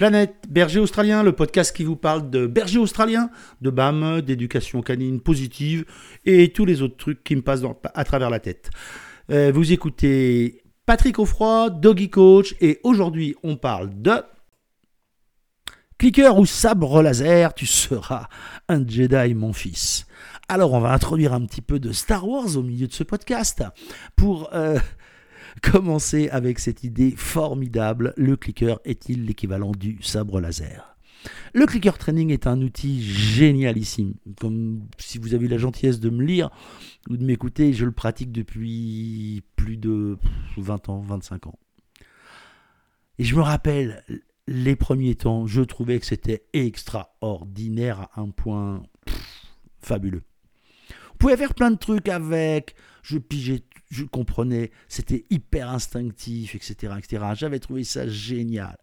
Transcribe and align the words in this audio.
Planète 0.00 0.46
Berger 0.48 0.80
Australien, 0.80 1.22
le 1.22 1.32
podcast 1.32 1.76
qui 1.76 1.84
vous 1.84 1.94
parle 1.94 2.30
de 2.30 2.46
berger 2.46 2.78
australien, 2.78 3.28
de 3.60 3.68
BAM, 3.68 4.22
d'éducation 4.22 4.80
canine 4.80 5.20
positive 5.20 5.84
et 6.24 6.54
tous 6.54 6.64
les 6.64 6.80
autres 6.80 6.96
trucs 6.96 7.22
qui 7.22 7.36
me 7.36 7.42
passent 7.42 7.60
à 7.92 8.04
travers 8.04 8.30
la 8.30 8.40
tête. 8.40 8.70
Euh, 9.30 9.52
vous 9.54 9.72
écoutez 9.72 10.62
Patrick 10.86 11.18
Offroy, 11.18 11.68
Doggy 11.68 12.08
Coach, 12.08 12.54
et 12.62 12.80
aujourd'hui 12.82 13.34
on 13.42 13.56
parle 13.56 13.90
de 14.00 14.22
clicker 15.98 16.34
ou 16.38 16.46
sabre 16.46 17.02
laser, 17.02 17.52
tu 17.52 17.66
seras 17.66 18.28
un 18.70 18.88
Jedi 18.88 19.34
mon 19.34 19.52
fils. 19.52 20.06
Alors 20.48 20.72
on 20.72 20.80
va 20.80 20.94
introduire 20.94 21.34
un 21.34 21.44
petit 21.44 21.60
peu 21.60 21.78
de 21.78 21.92
Star 21.92 22.26
Wars 22.26 22.56
au 22.56 22.62
milieu 22.62 22.86
de 22.86 22.94
ce 22.94 23.04
podcast 23.04 23.62
pour 24.16 24.48
euh, 24.54 24.78
commencer 25.62 26.28
avec 26.30 26.58
cette 26.58 26.84
idée 26.84 27.12
formidable. 27.16 28.14
Le 28.16 28.36
clicker 28.36 28.80
est-il 28.84 29.24
l'équivalent 29.26 29.72
du 29.72 30.02
sabre 30.02 30.40
laser? 30.40 30.96
Le 31.52 31.66
clicker 31.66 31.98
training 31.98 32.30
est 32.30 32.46
un 32.46 32.60
outil 32.62 33.02
génialissime. 33.02 34.14
Comme 34.40 34.88
si 34.98 35.18
vous 35.18 35.34
avez 35.34 35.48
la 35.48 35.58
gentillesse 35.58 36.00
de 36.00 36.10
me 36.10 36.24
lire 36.24 36.50
ou 37.08 37.16
de 37.16 37.24
m'écouter, 37.24 37.72
je 37.72 37.84
le 37.84 37.92
pratique 37.92 38.32
depuis 38.32 39.42
plus 39.56 39.76
de 39.76 40.16
20 40.56 40.88
ans, 40.88 41.00
25 41.00 41.48
ans. 41.48 41.58
Et 43.18 43.24
je 43.24 43.36
me 43.36 43.42
rappelle, 43.42 44.02
les 44.46 44.76
premiers 44.76 45.14
temps, 45.14 45.46
je 45.46 45.62
trouvais 45.62 45.98
que 46.00 46.06
c'était 46.06 46.44
extraordinaire 46.52 48.08
à 48.14 48.20
un 48.22 48.30
point 48.30 48.82
fabuleux. 49.80 50.22
Pouvez 51.20 51.36
faire 51.36 51.54
plein 51.54 51.70
de 51.70 51.76
trucs 51.76 52.08
avec, 52.08 52.74
je 53.02 53.18
pigeais 53.18 53.62
je 53.90 54.04
comprenais, 54.04 54.70
c'était 54.88 55.26
hyper 55.30 55.68
instinctif, 55.68 56.54
etc. 56.54 56.94
etc. 56.96 57.24
J'avais 57.34 57.58
trouvé 57.58 57.84
ça 57.84 58.08
génial. 58.08 58.78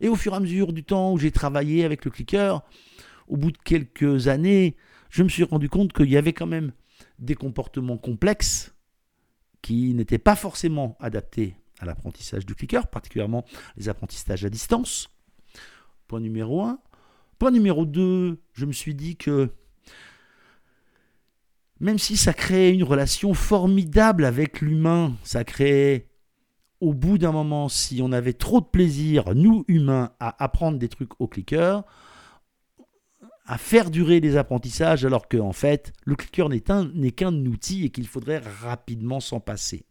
Et 0.00 0.08
au 0.08 0.16
fur 0.16 0.32
et 0.32 0.36
à 0.36 0.40
mesure 0.40 0.72
du 0.72 0.82
temps 0.82 1.12
où 1.12 1.18
j'ai 1.18 1.30
travaillé 1.30 1.84
avec 1.84 2.04
le 2.04 2.10
clicker, 2.10 2.62
au 3.28 3.36
bout 3.36 3.52
de 3.52 3.58
quelques 3.58 4.28
années, 4.28 4.76
je 5.10 5.22
me 5.22 5.28
suis 5.28 5.44
rendu 5.44 5.68
compte 5.68 5.92
qu'il 5.92 6.10
y 6.10 6.16
avait 6.16 6.32
quand 6.32 6.46
même 6.46 6.72
des 7.20 7.36
comportements 7.36 7.98
complexes 7.98 8.74
qui 9.62 9.94
n'étaient 9.94 10.18
pas 10.18 10.36
forcément 10.36 10.96
adaptés 11.00 11.54
à 11.78 11.84
l'apprentissage 11.84 12.46
du 12.46 12.56
clicker, 12.56 12.88
particulièrement 12.88 13.44
les 13.76 13.88
apprentissages 13.88 14.44
à 14.44 14.50
distance. 14.50 15.08
Point 16.08 16.20
numéro 16.20 16.62
1. 16.62 16.80
Point 17.38 17.52
numéro 17.52 17.86
2, 17.86 18.40
je 18.54 18.66
me 18.66 18.72
suis 18.72 18.94
dit 18.94 19.16
que 19.16 19.52
même 21.80 21.98
si 21.98 22.16
ça 22.16 22.32
crée 22.32 22.70
une 22.70 22.84
relation 22.84 23.34
formidable 23.34 24.24
avec 24.24 24.60
l'humain, 24.60 25.16
ça 25.22 25.44
crée 25.44 26.08
au 26.80 26.94
bout 26.94 27.18
d'un 27.18 27.32
moment, 27.32 27.68
si 27.68 28.00
on 28.02 28.12
avait 28.12 28.32
trop 28.32 28.60
de 28.60 28.66
plaisir, 28.66 29.34
nous 29.34 29.64
humains, 29.68 30.12
à 30.18 30.42
apprendre 30.42 30.78
des 30.78 30.88
trucs 30.88 31.18
au 31.20 31.26
clicker, 31.26 31.82
à 33.44 33.58
faire 33.58 33.90
durer 33.90 34.20
les 34.20 34.36
apprentissages, 34.36 35.04
alors 35.04 35.28
qu'en 35.28 35.48
en 35.48 35.52
fait, 35.52 35.92
le 36.04 36.14
clicker 36.14 36.48
n'est 36.48 37.10
qu'un 37.10 37.46
outil 37.46 37.84
et 37.84 37.90
qu'il 37.90 38.06
faudrait 38.06 38.38
rapidement 38.38 39.20
s'en 39.20 39.40
passer. 39.40 39.84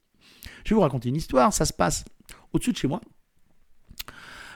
Je 0.64 0.70
vais 0.70 0.76
vous 0.76 0.82
raconter 0.82 1.10
une 1.10 1.16
histoire, 1.16 1.54
ça 1.54 1.66
se 1.66 1.74
passe 1.74 2.06
au-dessus 2.54 2.72
de 2.72 2.78
chez 2.78 2.88
moi. 2.88 3.02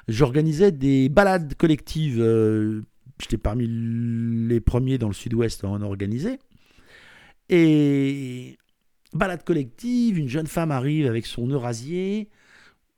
J'organisais 0.08 0.72
des 0.72 1.09
balades 1.09 1.56
collectives, 1.56 2.20
euh, 2.20 2.81
j'étais 3.20 3.38
parmi 3.38 3.68
les 3.68 4.59
premiers 4.59 4.97
dans 4.97 5.08
le 5.08 5.14
sud-ouest 5.14 5.64
à 5.64 5.68
en 5.68 5.81
organiser. 5.81 6.40
Et 7.56 8.58
balade 9.14 9.44
collective, 9.44 10.18
une 10.18 10.28
jeune 10.28 10.48
femme 10.48 10.72
arrive 10.72 11.06
avec 11.06 11.28
son 11.28 11.48
eurasier. 11.48 12.32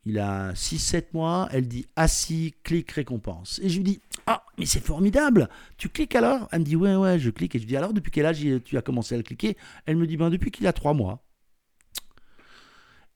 Il 0.06 0.18
a 0.18 0.54
6-7 0.54 1.08
mois, 1.12 1.50
elle 1.52 1.68
dit 1.68 1.88
assis, 1.98 2.54
clic, 2.64 2.90
récompense. 2.92 3.60
Et 3.62 3.68
je 3.68 3.76
lui 3.76 3.84
dis 3.84 4.00
Ah, 4.28 4.46
mais 4.58 4.66
c'est 4.66 4.80
formidable 4.80 5.50
Tu 5.78 5.90
cliques 5.90 6.16
alors? 6.16 6.48
Elle 6.54 6.60
me 6.60 6.64
dit 6.64 6.78
Ouais, 6.78 6.96
ouais, 6.96 7.20
je 7.20 7.32
clique. 7.32 7.54
Et 7.56 7.60
je 7.60 7.68
dis 7.68 7.76
Alors, 7.76 7.92
depuis 7.92 8.12
quel 8.12 8.26
âge 8.26 8.46
tu 8.64 8.78
as 8.78 8.82
commencé 8.82 9.16
à 9.16 9.18
le 9.18 9.26
cliquer? 9.26 9.58
Elle 9.86 9.98
me 9.98 10.08
dit 10.08 10.16
Ben, 10.16 10.30
depuis 10.30 10.52
qu'il 10.52 10.68
a 10.68 10.74
3 10.74 10.94
mois. 10.94 11.28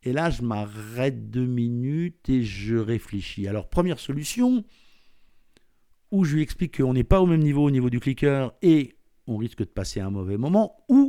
Et 0.04 0.12
là, 0.12 0.30
je 0.30 0.42
m'arrête 0.42 1.30
deux 1.30 1.46
minutes 1.46 2.28
et 2.28 2.44
je 2.44 2.76
réfléchis. 2.76 3.48
Alors, 3.48 3.70
première 3.70 4.00
solution, 4.00 4.66
où 6.12 6.26
je 6.26 6.36
lui 6.36 6.42
explique 6.42 6.82
qu'on 6.82 6.94
n'est 6.94 7.06
pas 7.06 7.22
au 7.22 7.26
même 7.26 7.44
niveau 7.44 7.64
au 7.64 7.72
niveau 7.72 7.90
du 7.90 8.02
clicker 8.02 8.52
et 8.62 8.98
on 9.26 9.38
risque 9.38 9.60
de 9.60 9.64
passer 9.66 10.02
un 10.02 10.10
mauvais 10.10 10.38
moment, 10.38 10.76
ou 10.90 11.09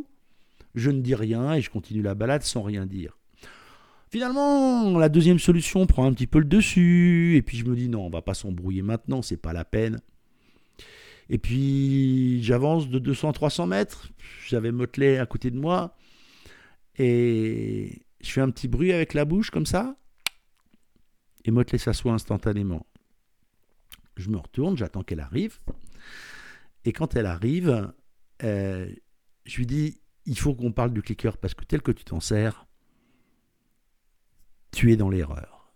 je 0.75 0.91
ne 0.91 1.01
dis 1.01 1.15
rien 1.15 1.55
et 1.55 1.61
je 1.61 1.71
continue 1.71 2.03
la 2.03 2.15
balade 2.15 2.43
sans 2.43 2.63
rien 2.63 2.87
dire. 2.87 3.17
Finalement, 4.11 4.99
la 4.99 5.09
deuxième 5.09 5.39
solution 5.39 5.87
prend 5.87 6.05
un 6.05 6.13
petit 6.13 6.27
peu 6.27 6.41
le 6.41 6.45
dessus, 6.45 7.37
et 7.37 7.43
puis 7.43 7.57
je 7.57 7.65
me 7.65 7.77
dis 7.77 7.89
non, 7.89 8.07
on 8.07 8.11
va 8.11 8.23
pas 8.23 8.35
s'embrouiller 8.35 8.83
maintenant, 8.83 9.23
c'est 9.23 9.37
pas 9.37 9.53
la 9.53 9.65
peine. 9.65 10.01
Et 11.29 11.39
puis 11.39 12.43
j'avance 12.43 12.89
de 12.89 12.99
200-300 12.99 13.69
mètres, 13.69 14.11
j'avais 14.49 14.73
Motley 14.73 15.19
à 15.19 15.27
côté 15.27 15.53
de 15.53 15.59
moi, 15.59 15.97
et 16.99 18.03
je 18.21 18.31
fais 18.31 18.41
un 18.41 18.51
petit 18.51 18.67
bruit 18.67 18.93
avec 18.93 19.15
la 19.15 19.25
bouche 19.25 19.51
comme 19.51 19.67
ça, 19.67 19.95
et 21.45 21.53
Motley 21.53 21.79
s'assoit 21.79 22.13
instantanément. 22.13 22.85
Je 24.17 24.29
me 24.29 24.39
retourne, 24.39 24.77
j'attends 24.77 25.05
qu'elle 25.05 25.21
arrive, 25.21 25.61
et 26.85 26.93
quand 26.93 27.15
elle 27.15 27.27
arrive, 27.27 27.93
euh, 28.43 28.93
je 29.45 29.57
lui 29.57 29.67
dis 29.67 30.01
il 30.31 30.39
faut 30.39 30.55
qu'on 30.55 30.71
parle 30.71 30.93
du 30.93 31.03
clicker 31.03 31.37
parce 31.37 31.55
que 31.55 31.65
tel 31.65 31.83
que 31.83 31.91
tu 31.91 32.05
t'en 32.05 32.21
sers, 32.21 32.65
tu 34.71 34.93
es 34.93 34.97
dans 34.97 35.11
l'erreur. 35.11 35.75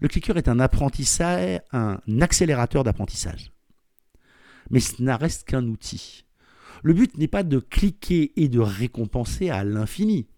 Le 0.00 0.08
clicker 0.08 0.38
est 0.38 0.48
un 0.48 0.58
apprentissage, 0.58 1.60
un 1.70 2.00
accélérateur 2.22 2.82
d'apprentissage. 2.82 3.52
Mais 4.70 4.80
ce 4.80 5.02
n'a 5.02 5.18
reste 5.18 5.46
qu'un 5.46 5.66
outil. 5.66 6.24
Le 6.82 6.94
but 6.94 7.18
n'est 7.18 7.28
pas 7.28 7.42
de 7.42 7.58
cliquer 7.58 8.32
et 8.40 8.48
de 8.48 8.58
récompenser 8.58 9.50
à 9.50 9.64
l'infini. 9.64 10.28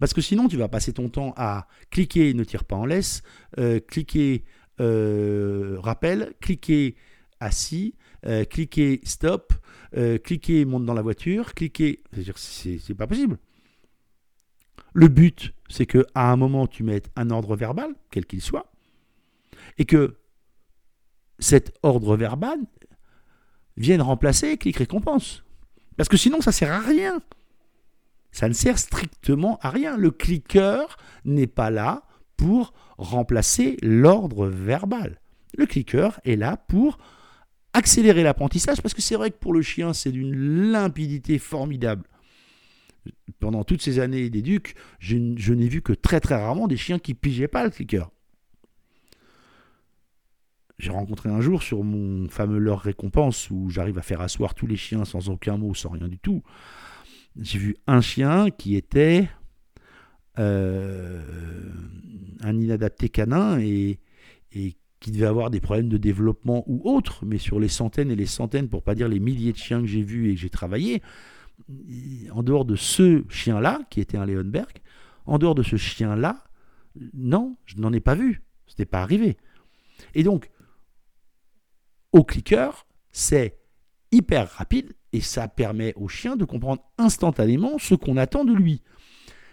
Parce 0.00 0.12
que 0.12 0.20
sinon, 0.20 0.48
tu 0.48 0.56
vas 0.56 0.68
passer 0.68 0.92
ton 0.92 1.08
temps 1.08 1.32
à 1.36 1.68
cliquer 1.90 2.34
ne 2.34 2.42
tire 2.42 2.64
pas 2.64 2.74
en 2.74 2.84
laisse, 2.84 3.22
euh, 3.58 3.78
cliquer 3.78 4.44
euh, 4.80 5.76
rappel, 5.78 6.34
cliquer 6.40 6.96
assis, 7.38 7.94
euh, 8.26 8.44
cliquer 8.44 9.00
stop, 9.04 9.52
euh, 9.96 10.18
cliquer 10.18 10.64
monte 10.64 10.84
dans 10.84 10.94
la 10.94 11.02
voiture, 11.02 11.54
cliquer. 11.54 12.02
C'est 12.34 12.94
pas 12.94 13.06
possible. 13.06 13.38
Le 14.92 15.08
but, 15.08 15.54
c'est 15.68 15.86
que 15.86 16.06
à 16.14 16.32
un 16.32 16.36
moment, 16.36 16.66
tu 16.66 16.82
mettes 16.82 17.10
un 17.16 17.30
ordre 17.30 17.56
verbal, 17.56 17.94
quel 18.10 18.26
qu'il 18.26 18.42
soit, 18.42 18.72
et 19.76 19.84
que 19.84 20.16
cet 21.38 21.78
ordre 21.82 22.16
verbal 22.16 22.58
vienne 23.76 24.02
remplacer 24.02 24.56
clic 24.56 24.76
récompense. 24.76 25.44
Parce 25.96 26.08
que 26.08 26.16
sinon, 26.16 26.40
ça 26.40 26.52
sert 26.52 26.72
à 26.72 26.80
rien. 26.80 27.20
Ça 28.32 28.48
ne 28.48 28.54
sert 28.54 28.78
strictement 28.78 29.58
à 29.62 29.70
rien. 29.70 29.96
Le 29.96 30.10
cliqueur 30.10 30.96
n'est 31.24 31.46
pas 31.46 31.70
là 31.70 32.04
pour 32.36 32.72
remplacer 32.98 33.76
l'ordre 33.82 34.46
verbal. 34.46 35.20
Le 35.56 35.66
cliqueur 35.66 36.20
est 36.24 36.36
là 36.36 36.56
pour 36.56 36.98
accélérer 37.72 38.22
l'apprentissage, 38.22 38.80
parce 38.82 38.94
que 38.94 39.02
c'est 39.02 39.16
vrai 39.16 39.30
que 39.30 39.38
pour 39.38 39.52
le 39.52 39.62
chien, 39.62 39.92
c'est 39.92 40.12
d'une 40.12 40.70
limpidité 40.72 41.38
formidable. 41.38 42.04
Pendant 43.38 43.64
toutes 43.64 43.82
ces 43.82 43.98
années 44.00 44.28
d'éduc, 44.30 44.74
je, 44.98 45.16
je 45.36 45.54
n'ai 45.54 45.68
vu 45.68 45.80
que 45.82 45.92
très 45.92 46.20
très 46.20 46.34
rarement 46.34 46.66
des 46.66 46.76
chiens 46.76 46.98
qui 46.98 47.14
pigeaient 47.14 47.48
pas 47.48 47.64
le 47.64 47.70
clicker. 47.70 48.10
J'ai 50.78 50.90
rencontré 50.90 51.28
un 51.28 51.40
jour 51.40 51.62
sur 51.62 51.82
mon 51.82 52.28
fameux 52.28 52.58
leur 52.58 52.80
récompense 52.80 53.50
où 53.50 53.68
j'arrive 53.68 53.98
à 53.98 54.02
faire 54.02 54.20
asseoir 54.20 54.54
tous 54.54 54.66
les 54.66 54.76
chiens 54.76 55.04
sans 55.04 55.28
aucun 55.28 55.56
mot, 55.56 55.74
sans 55.74 55.90
rien 55.90 56.06
du 56.06 56.18
tout. 56.18 56.42
J'ai 57.40 57.58
vu 57.58 57.76
un 57.86 58.00
chien 58.00 58.50
qui 58.50 58.76
était 58.76 59.28
euh, 60.38 61.20
un 62.40 62.56
inadapté 62.56 63.08
canin 63.08 63.58
et, 63.58 63.98
et 64.52 64.76
qui 65.00 65.10
devait 65.10 65.26
avoir 65.26 65.50
des 65.50 65.60
problèmes 65.60 65.88
de 65.88 65.96
développement 65.96 66.64
ou 66.66 66.80
autres, 66.84 67.24
mais 67.24 67.38
sur 67.38 67.60
les 67.60 67.68
centaines 67.68 68.10
et 68.10 68.16
les 68.16 68.26
centaines, 68.26 68.68
pour 68.68 68.82
pas 68.82 68.94
dire 68.94 69.08
les 69.08 69.20
milliers 69.20 69.52
de 69.52 69.58
chiens 69.58 69.80
que 69.80 69.86
j'ai 69.86 70.02
vus 70.02 70.30
et 70.30 70.34
que 70.34 70.40
j'ai 70.40 70.50
travaillé, 70.50 71.02
en 72.32 72.42
dehors 72.42 72.64
de 72.64 72.76
ce 72.76 73.22
chien-là, 73.28 73.80
qui 73.90 74.00
était 74.00 74.16
un 74.16 74.26
Leonberg, 74.26 74.78
en 75.26 75.38
dehors 75.38 75.54
de 75.54 75.62
ce 75.62 75.76
chien-là, 75.76 76.44
non, 77.14 77.56
je 77.64 77.76
n'en 77.76 77.92
ai 77.92 78.00
pas 78.00 78.14
vu. 78.14 78.42
Ce 78.66 78.74
n'est 78.78 78.86
pas 78.86 79.02
arrivé. 79.02 79.36
Et 80.14 80.22
donc, 80.22 80.50
au 82.12 82.24
clicker, 82.24 82.86
c'est 83.12 83.58
hyper 84.12 84.50
rapide 84.50 84.94
et 85.12 85.20
ça 85.20 85.48
permet 85.48 85.94
au 85.96 86.08
chien 86.08 86.36
de 86.36 86.44
comprendre 86.44 86.82
instantanément 86.98 87.78
ce 87.78 87.94
qu'on 87.94 88.16
attend 88.16 88.44
de 88.44 88.52
lui. 88.52 88.82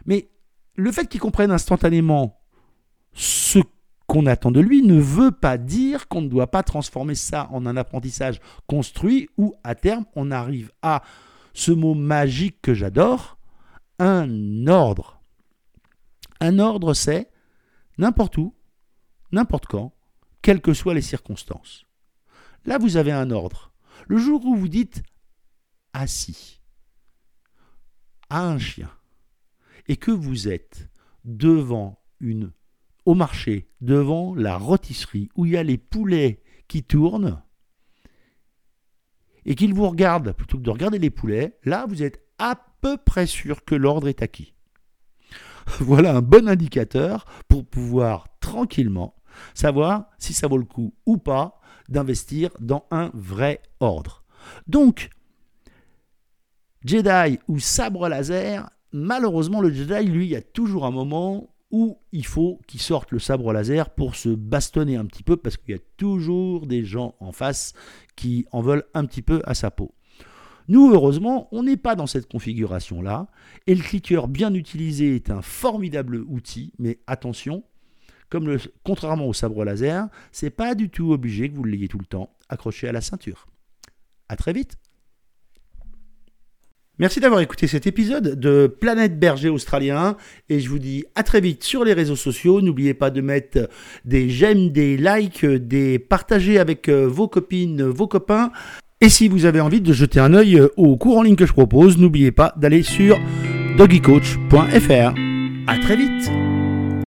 Mais 0.06 0.30
le 0.76 0.92
fait 0.92 1.08
qu'il 1.08 1.20
comprenne 1.20 1.52
instantanément 1.52 2.42
ce 3.14 3.60
qu'on 4.08 4.26
attend 4.26 4.52
de 4.52 4.60
lui 4.60 4.82
ne 4.82 5.00
veut 5.00 5.32
pas 5.32 5.58
dire 5.58 6.08
qu'on 6.08 6.22
ne 6.22 6.30
doit 6.30 6.52
pas 6.52 6.64
transformer 6.64 7.16
ça 7.16 7.50
en 7.52 7.66
un 7.66 7.78
apprentissage 7.78 8.40
construit 8.68 9.30
où 9.38 9.56
à 9.64 9.76
terme 9.76 10.06
on 10.16 10.32
arrive 10.32 10.72
à 10.82 11.02
ce 11.54 11.72
mot 11.72 11.94
magique 11.94 12.62
que 12.62 12.74
j'adore, 12.74 13.38
un 13.98 14.68
ordre. 14.68 15.22
Un 16.40 16.60
ordre 16.60 16.94
c'est 16.94 17.32
n'importe 17.98 18.38
où, 18.38 18.54
n'importe 19.32 19.66
quand, 19.66 19.94
quelles 20.42 20.62
que 20.62 20.74
soient 20.74 20.94
les 20.94 21.02
circonstances. 21.02 21.86
Là, 22.66 22.78
vous 22.78 22.98
avez 22.98 23.12
un 23.12 23.32
ordre. 23.32 23.72
Le 24.08 24.18
jour 24.18 24.46
où 24.46 24.56
vous 24.56 24.68
dites 24.68 25.04
assis 25.94 26.62
à 28.30 28.46
un 28.46 28.58
chien 28.58 28.92
et 29.88 29.98
que 29.98 30.12
vous 30.12 30.48
êtes 30.48 30.90
devant 31.24 32.00
une 32.20 32.52
marché, 33.14 33.68
devant 33.82 34.34
la 34.34 34.58
rôtisserie 34.58 35.30
où 35.36 35.46
il 35.46 35.52
y 35.52 35.58
a 35.58 35.64
les 35.64 35.78
poulets 35.78 36.42
qui 36.68 36.84
tournent 36.84 37.42
et 39.46 39.56
qu'il 39.56 39.74
vous 39.74 39.88
regarde 39.88 40.32
plutôt 40.32 40.58
que 40.58 40.64
de 40.64 40.72
regarder 40.72 40.98
les 40.98 41.12
poulets, 41.12 41.58
là 41.64 41.86
vous 41.88 42.02
êtes 42.02 42.26
à 42.40 42.56
peu 42.82 42.98
près 42.98 43.28
sûr 43.28 43.64
que 43.64 43.76
l'ordre 43.76 44.08
est 44.08 44.22
acquis. 44.22 44.54
Voilà 45.80 46.16
un 46.16 46.22
bon 46.22 46.48
indicateur 46.48 47.26
pour 47.48 47.66
pouvoir 47.66 48.28
tranquillement 48.40 49.16
savoir 49.54 50.10
si 50.18 50.34
ça 50.34 50.48
vaut 50.48 50.58
le 50.58 50.66
coup 50.66 50.94
ou 51.06 51.18
pas 51.18 51.60
d'investir 51.90 52.50
dans 52.60 52.86
un 52.92 53.12
vrai 53.14 53.62
ordre. 53.80 54.24
Donc, 54.68 55.10
Jedi 56.84 57.40
ou 57.48 57.60
sabre 57.60 58.08
laser, 58.08 58.70
malheureusement 58.92 59.62
le 59.62 59.72
Jedi, 59.72 60.06
lui, 60.06 60.26
il 60.26 60.32
y 60.32 60.36
a 60.36 60.42
toujours 60.42 60.86
un 60.86 60.92
moment 60.92 61.55
où 61.76 61.98
il 62.14 62.26
faut 62.26 62.62
qu'il 62.68 62.80
sorte 62.80 63.12
le 63.12 63.20
sabre 63.20 63.52
laser 63.52 63.90
pour 63.90 64.16
se 64.16 64.30
bastonner 64.30 64.96
un 64.96 65.04
petit 65.04 65.24
peu 65.24 65.36
parce 65.36 65.58
qu'il 65.58 65.76
y 65.76 65.78
a 65.78 65.82
toujours 65.98 66.68
des 66.68 66.86
gens 66.86 67.16
en 67.20 67.34
face 67.34 67.74
qui 68.16 68.46
en 68.54 68.62
veulent 68.62 68.86
un 68.94 69.04
petit 69.04 69.22
peu 69.22 69.42
à 69.44 69.54
sa 69.56 69.72
peau. 69.72 69.94
Nous, 70.70 70.94
heureusement, 70.94 71.50
on 71.52 71.64
n'est 71.64 71.76
pas 71.76 71.96
dans 71.96 72.08
cette 72.08 72.32
configuration-là, 72.32 73.28
et 73.68 73.76
le 73.76 73.84
clicker 73.84 74.30
bien 74.30 74.54
utilisé 74.54 75.16
est 75.16 75.30
un 75.30 75.42
formidable 75.42 76.24
outil, 76.30 76.72
mais 76.80 77.00
attention, 77.08 77.66
comme 78.30 78.48
le, 78.48 78.58
contrairement 78.86 79.28
au 79.28 79.34
sabre 79.34 79.66
laser, 79.66 80.08
c'est 80.32 80.52
pas 80.52 80.76
du 80.76 80.90
tout 80.90 81.12
obligé 81.12 81.50
que 81.50 81.56
vous 81.56 81.66
l'ayez 81.66 81.90
tout 81.90 82.00
le 82.00 82.06
temps 82.06 82.38
accroché 82.48 82.88
à 82.88 82.94
la 82.94 83.02
ceinture. 83.02 83.48
À 84.30 84.38
très 84.38 84.54
vite 84.54 84.78
Merci 86.98 87.20
d'avoir 87.20 87.42
écouté 87.42 87.68
cet 87.68 87.88
épisode 87.88 88.40
de 88.40 88.68
Planète 88.68 89.20
Berger 89.20 89.50
Australien 89.50 90.16
et 90.48 90.62
je 90.62 90.70
vous 90.70 90.80
dis 90.80 91.04
à 91.16 91.24
très 91.24 91.42
vite 91.42 91.62
sur 91.64 91.84
les 91.84 91.92
réseaux 91.92 92.16
sociaux. 92.16 92.62
N'oubliez 92.62 92.94
pas 92.94 93.10
de 93.10 93.20
mettre 93.20 93.70
des 94.06 94.30
j'aime, 94.30 94.70
des 94.70 94.96
likes, 94.96 95.46
des 95.46 96.00
partager 96.00 96.58
avec 96.58 96.88
euh, 96.88 97.06
vos 97.06 97.28
copines, 97.28 97.84
vos 97.84 98.08
copains. 98.08 98.52
Et 99.02 99.10
si 99.10 99.28
vous 99.28 99.44
avez 99.44 99.60
envie 99.60 99.82
de 99.82 99.92
jeter 99.92 100.22
un 100.22 100.34
œil 100.34 100.58
euh, 100.58 100.70
au 100.78 100.96
cours 100.96 101.18
en 101.18 101.24
ligne 101.24 101.36
que 101.36 101.46
je 101.46 101.54
propose, 101.54 101.98
n'oubliez 101.98 102.32
pas 102.32 102.54
d'aller 102.56 102.82
sur 102.82 103.20
doggycoach.fr. 103.78 105.14
À 105.68 105.78
très 105.80 105.98
vite 105.98 106.32